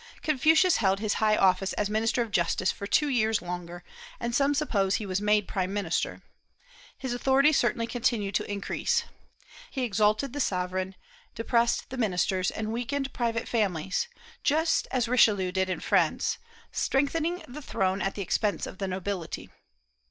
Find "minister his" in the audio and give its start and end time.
5.71-7.13